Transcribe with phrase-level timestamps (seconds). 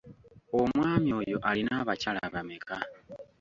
[0.59, 2.77] Omwami oyo alina abakyala bameka?